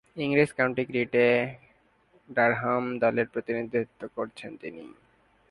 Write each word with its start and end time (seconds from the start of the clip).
ইংরেজ 0.17 0.51
কাউন্টি 0.57 0.83
ক্রিকেটে 0.85 1.25
ডারহাম 2.29 2.83
দলের 2.99 3.27
প্রতিনিধিত্ব 3.33 4.01
করছেন 4.15 4.51
তিনি। 4.61 4.83